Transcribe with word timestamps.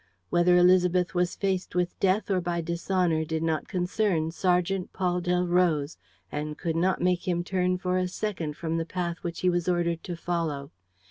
Whether 0.31 0.55
Élisabeth 0.57 1.13
was 1.13 1.35
faced 1.35 1.73
by 1.75 1.87
death 1.99 2.31
or 2.31 2.41
by 2.41 2.59
dishonor 2.59 3.23
did 3.23 3.43
not 3.43 3.67
concern 3.67 4.31
Sergeant 4.31 4.91
Paul 4.93 5.21
Delroze 5.21 5.95
and 6.31 6.57
could 6.57 6.75
not 6.75 7.01
make 7.03 7.27
him 7.27 7.43
turn 7.43 7.77
for 7.77 7.99
a 7.99 8.07
second 8.07 8.57
from 8.57 8.77
the 8.77 8.85
path 8.87 9.17
which 9.21 9.41
he 9.41 9.49
was 9.51 9.69
ordered 9.69 10.01
to 10.05 10.15
follow. 10.15 10.71